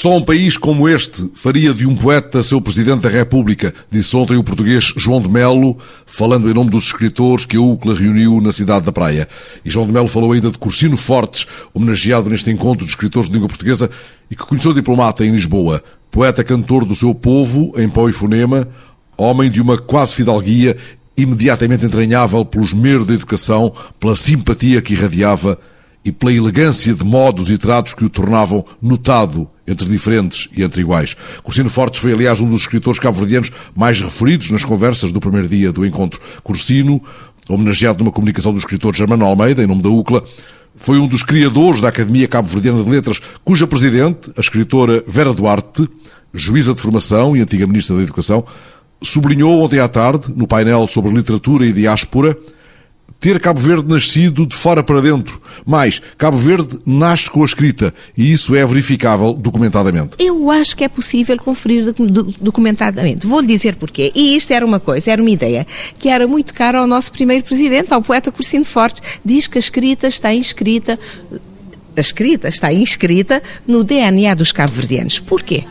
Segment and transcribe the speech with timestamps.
[0.00, 4.36] Só um país como este faria de um poeta seu Presidente da República, disse ontem
[4.36, 8.52] o português João de Melo, falando em nome dos escritores que a UCLA reuniu na
[8.52, 9.26] cidade da Praia.
[9.64, 13.34] E João de Melo falou ainda de Cursino Fortes, homenageado neste encontro de escritores de
[13.34, 13.90] língua portuguesa
[14.30, 15.82] e que conheceu diplomata em Lisboa.
[16.12, 18.68] Poeta cantor do seu povo, em pão e fonema,
[19.16, 20.76] homem de uma quase fidalguia
[21.16, 25.58] imediatamente entranhável pelo esmero da educação, pela simpatia que irradiava
[26.04, 30.80] e pela elegância de modos e tratos que o tornavam notado entre diferentes e entre
[30.80, 31.14] iguais.
[31.42, 35.70] Cursino Fortes foi, aliás, um dos escritores cabo-verdianos mais referidos nas conversas do primeiro dia
[35.70, 36.20] do encontro.
[36.42, 37.00] Cursino,
[37.48, 40.24] homenageado numa comunicação do escritor Germano Almeida, em nome da UCLA,
[40.74, 45.88] foi um dos criadores da Academia Cabo-Verdiana de Letras, cuja presidente, a escritora Vera Duarte,
[46.32, 48.44] juíza de formação e antiga ministra da Educação,
[49.02, 52.36] sublinhou ontem à tarde, no painel sobre literatura e diáspora,
[53.20, 55.40] ter Cabo Verde nascido de fora para dentro.
[55.66, 60.16] Mas Cabo Verde nasce com a escrita e isso é verificável documentadamente.
[60.18, 61.94] Eu acho que é possível conferir
[62.40, 63.26] documentadamente.
[63.26, 64.12] Vou-lhe dizer porquê.
[64.14, 65.66] E isto era uma coisa, era uma ideia,
[65.98, 69.02] que era muito cara ao nosso primeiro presidente, ao poeta Cursino Fortes.
[69.24, 70.98] Diz que a escrita está inscrita,
[71.96, 75.18] a escrita está inscrita no DNA dos cabo-verdianos.
[75.18, 75.64] Porquê?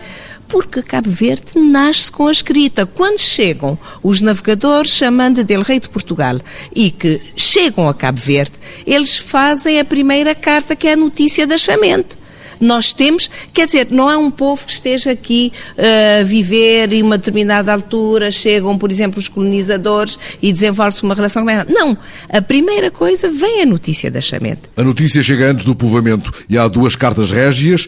[0.47, 2.85] Porque Cabo Verde nasce com a escrita.
[2.85, 6.39] Quando chegam os navegadores chamando dele rei de Portugal
[6.75, 8.53] e que chegam a Cabo Verde,
[8.85, 12.17] eles fazem a primeira carta que é a notícia da chamente
[12.59, 17.03] nós temos, quer dizer, não é um povo que esteja aqui uh, a viver em
[17.03, 21.45] uma determinada altura, chegam, por exemplo, os colonizadores e desenvolve-se uma relação.
[21.69, 21.97] Não,
[22.29, 24.61] a primeira coisa vem a notícia da chamente.
[24.75, 27.87] A notícia chega antes do povoamento e há duas cartas régias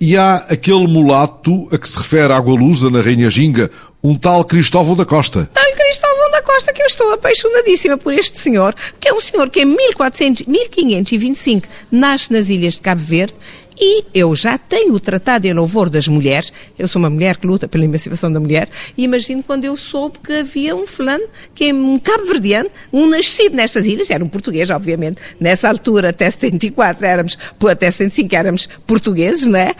[0.00, 3.70] e há aquele mulato a que se refere a Água Lusa na Rainha Ginga,
[4.02, 5.50] um tal Cristóvão da Costa.
[5.52, 9.50] Tal Cristóvão da Costa que eu estou apaixonadíssima por este senhor, que é um senhor
[9.50, 13.34] que em 1400, 1525 nasce nas ilhas de Cabo Verde
[13.80, 17.46] e eu já tenho o Tratado em Louvor das Mulheres, eu sou uma mulher que
[17.46, 21.64] luta pela emancipação da mulher, e imagino quando eu soube que havia um fulano, que
[21.64, 27.06] é um cabo-verdiano, um nascido nestas ilhas, era um português, obviamente, nessa altura, até 74
[27.06, 27.38] éramos,
[27.70, 29.74] até 75 éramos portugueses, não é?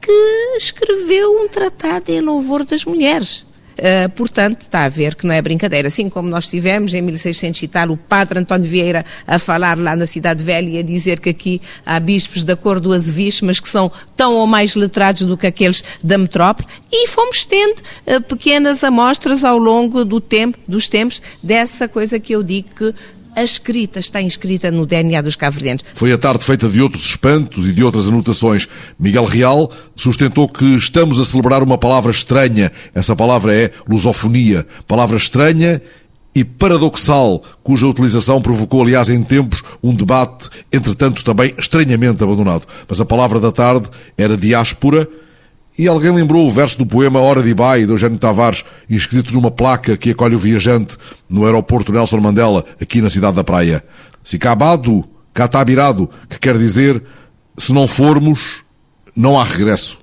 [0.00, 3.44] Que escreveu um tratado em louvor das mulheres.
[3.80, 5.88] Uh, portanto, está a ver que não é brincadeira.
[5.88, 9.96] Assim como nós tivemos em 1600 e tal o padre António Vieira a falar lá
[9.96, 13.58] na Cidade Velha e a dizer que aqui há bispos da cor do azeviche, mas
[13.58, 18.20] que são tão ou mais letrados do que aqueles da metrópole, e fomos tendo uh,
[18.20, 22.94] pequenas amostras ao longo do tempo, dos tempos dessa coisa que eu digo que
[23.40, 25.82] a escrita está inscrita no DNA dos cabo-verdianos.
[25.94, 28.68] Foi a tarde feita de outros espantos e de outras anotações.
[28.98, 32.70] Miguel Real sustentou que estamos a celebrar uma palavra estranha.
[32.94, 34.66] Essa palavra é lusofonia.
[34.86, 35.80] Palavra estranha
[36.34, 42.66] e paradoxal, cuja utilização provocou, aliás, em tempos, um debate, entretanto também estranhamente abandonado.
[42.86, 45.08] Mas a palavra da tarde era diáspora
[45.80, 49.50] e alguém lembrou o verso do poema Hora de Ibai, de Eugênio Tavares, inscrito numa
[49.50, 53.82] placa que acolhe o viajante no aeroporto Nelson Mandela, aqui na cidade da Praia.
[54.22, 57.02] Se cabado, catabirado, que quer dizer,
[57.56, 58.62] se não formos,
[59.16, 60.00] não há regresso.